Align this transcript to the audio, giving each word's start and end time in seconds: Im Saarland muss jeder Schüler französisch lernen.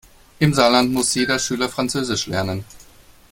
Im 0.39 0.51
Saarland 0.55 0.91
muss 0.91 1.13
jeder 1.13 1.37
Schüler 1.37 1.69
französisch 1.69 2.25
lernen. 2.25 2.65